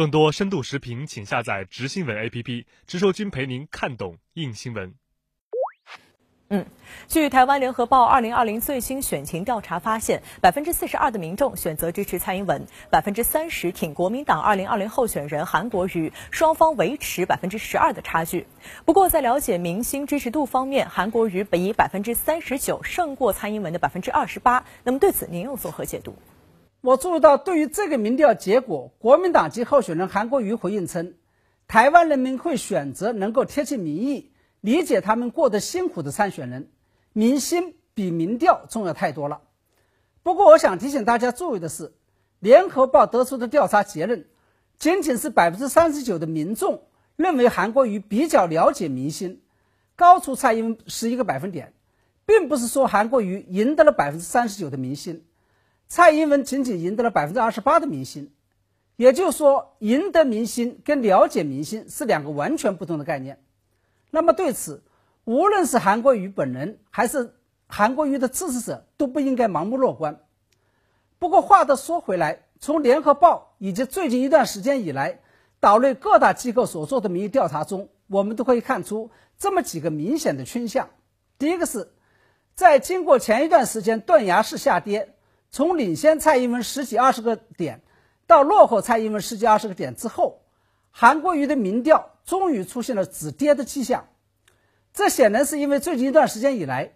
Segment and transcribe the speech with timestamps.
[0.00, 4.94] 更多深度视频，请下载直新闻 APP，直说君陪您看懂硬新闻。
[6.48, 6.64] 嗯，
[7.06, 18.46] 据台湾联合报二零二零最新选情调查发现，百分之四十二的民众选择支持蔡英文，百分之三十挺国民党二零二零候选人韩国瑜，双方维持百分之十二的差距。
[18.86, 24.64] 不过，在了解民心支持度方面，韩国瑜本以百分之三十九胜过蔡英文的百分之二十八。
[24.82, 26.16] 那么，对此您又作何解读？
[26.82, 31.14] 我注意到，对于这个民调结果，国民党籍候选人韩国瑜回应称，
[31.68, 34.32] 台湾人民会选择能够贴近民意。
[34.60, 36.70] 理解他们过得辛苦的参选人，
[37.14, 39.40] 民心比民调重要太多了。
[40.22, 41.92] 不过，我想提醒大家注意的是，
[42.38, 44.26] 联合报得出的调查结论，
[44.78, 46.82] 仅仅是百分之三十九的民众
[47.16, 49.40] 认为韩国瑜比较了解民心，
[49.96, 51.72] 高出蔡英文十一个百分点，
[52.26, 55.24] 并不是说韩国瑜赢得了百分之三十九的民心，
[55.90, 58.32] 蔡英文仅仅赢得了百分之二十八的民心。
[58.94, 63.42] 也就是说，赢得民心跟了解民心是两个完全不同的概念。
[64.10, 64.84] 那么对此，
[65.24, 67.34] 无论是韩国瑜本人还是
[67.66, 70.20] 韩国瑜的支持者，都不应该盲目乐观。
[71.18, 75.18] 不过话都说回来，从联合报以及最近一段时间以来
[75.58, 80.90] 岛内各大机构所做的民意调查中，我们都可以看出这么几个明显的倾向：
[81.36, 81.90] 第一个是，
[82.54, 85.14] 在经过前一段时间断崖式下跌，
[85.50, 87.80] 从领先蔡英文十几二十个点
[88.26, 90.40] 到落后蔡英文十几二十个点之后。
[90.92, 94.08] 韩国瑜的民调终于出现了止跌的迹象，
[94.92, 96.94] 这显然是因为最近一段时间以来，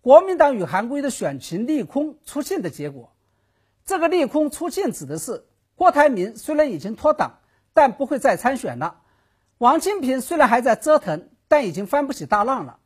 [0.00, 3.12] 国民党与韩国瑜的选情利空出尽的结果。
[3.84, 7.38] 这个利空出尽指的是郭台铭虽然已经脱党，
[7.72, 8.96] 但不会再参选了；
[9.58, 12.80] 王金平虽然还在折腾，但已经翻不起大浪了。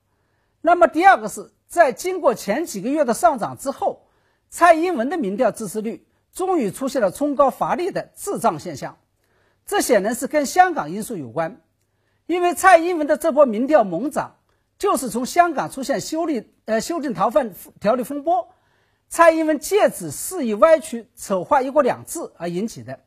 [0.60, 4.09] 那么第二个是在经过前几个月的上涨之后，
[4.50, 8.98] 蔡英文的民调支持率终于出现了冲高乏力的滞胀现象。
[9.64, 11.60] 这显然是跟香港因素有关，
[12.26, 14.38] 因为蔡英文的这波民调猛涨，
[14.78, 18.48] 就是从香港出现修例呃修订逃犯条例风波，
[19.08, 22.98] 蔡英文借此肆意歪曲丑化一国两制而引起的。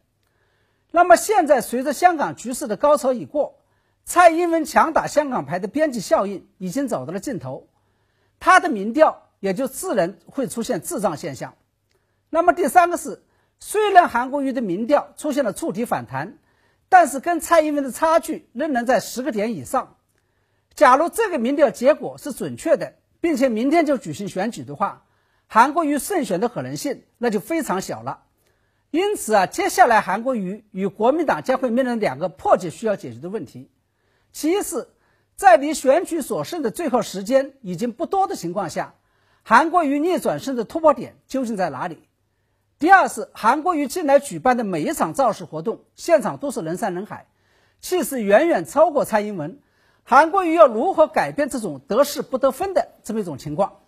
[0.91, 3.59] 那么现在随着香港局势的高潮已过，
[4.05, 7.67] 蔡英文强打香港牌的边际效应已经走到了尽头，
[8.39, 11.55] 他的民调也就自然会出现滞胀现象。
[12.29, 13.21] 那么第三个是，
[13.59, 16.37] 虽然韩国瑜的民调出现了触底反弹。
[16.89, 19.97] 但是跟蔡英文的差距仍然在十个点以上。
[20.75, 25.03] 假如这个民调结果是准确的，并且明天就举行选举的话，
[25.47, 28.25] 韩国瑜胜选的可能性那就非常小了。
[28.91, 33.71] 因此啊，接下来韩国瑜与国民党将会面临两个迫切需要解决的问题：
[34.31, 34.87] 其一是，
[35.35, 38.93] 在离选举所剩的最后时间已经不多的情况下，
[39.45, 42.07] 韩国瑜逆转胜的突破点究竟在哪里？
[42.79, 47.27] 第二是韩国瑜近来举办的每一场造势活动，现场都是人山人海，
[47.81, 49.59] 气势远远超过蔡英文。
[50.03, 53.79] 韩国瑜要如何改变这种得势不得分的这么一种情况？